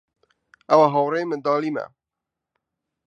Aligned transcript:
ئەو 0.69 0.81
هاوڕێی 0.93 1.29
منداڵیمە. 1.29 1.85